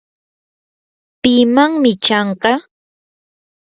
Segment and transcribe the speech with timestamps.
[1.21, 2.53] ¿pimanmi chanqa?